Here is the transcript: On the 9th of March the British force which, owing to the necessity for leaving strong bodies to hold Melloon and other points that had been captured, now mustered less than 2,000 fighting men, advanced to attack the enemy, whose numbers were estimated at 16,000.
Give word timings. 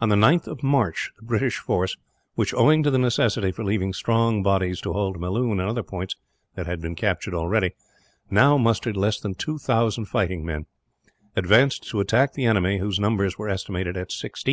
On 0.00 0.08
the 0.08 0.16
9th 0.16 0.46
of 0.46 0.62
March 0.62 1.10
the 1.18 1.26
British 1.26 1.58
force 1.58 1.98
which, 2.36 2.54
owing 2.54 2.82
to 2.84 2.90
the 2.90 2.96
necessity 2.96 3.52
for 3.52 3.62
leaving 3.62 3.92
strong 3.92 4.42
bodies 4.42 4.80
to 4.80 4.94
hold 4.94 5.20
Melloon 5.20 5.60
and 5.60 5.68
other 5.68 5.82
points 5.82 6.16
that 6.54 6.64
had 6.64 6.80
been 6.80 6.94
captured, 6.94 7.34
now 8.30 8.56
mustered 8.56 8.96
less 8.96 9.20
than 9.20 9.34
2,000 9.34 10.06
fighting 10.06 10.46
men, 10.46 10.64
advanced 11.36 11.86
to 11.90 12.00
attack 12.00 12.32
the 12.32 12.46
enemy, 12.46 12.78
whose 12.78 12.98
numbers 12.98 13.36
were 13.36 13.50
estimated 13.50 13.94
at 13.94 14.10
16,000. 14.10 14.50